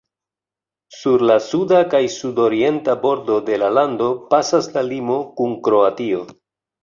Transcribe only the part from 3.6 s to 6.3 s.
la lando pasas la limo kun Kroatio.